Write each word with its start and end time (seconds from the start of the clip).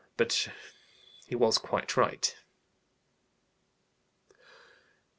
But 0.17 0.47
he 1.27 1.35
was 1.35 1.59
quite 1.59 1.95
right." 1.95 2.35